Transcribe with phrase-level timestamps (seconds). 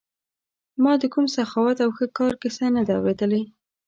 [0.83, 3.41] ما د کوم سخاوت او ښه کار کیسه نه ده اورېدلې.